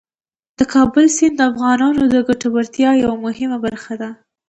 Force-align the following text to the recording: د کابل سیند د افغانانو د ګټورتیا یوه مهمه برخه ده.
د 0.57 0.59
کابل 0.73 1.05
سیند 1.15 1.35
د 1.37 1.41
افغانانو 1.51 2.03
د 2.13 2.15
ګټورتیا 2.27 2.89
یوه 3.03 3.15
مهمه 3.25 3.57
برخه 3.65 3.93
ده. 4.01 4.09